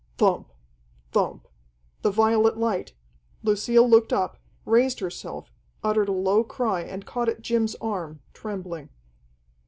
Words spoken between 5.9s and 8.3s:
a low cry and caught at Jim's arm,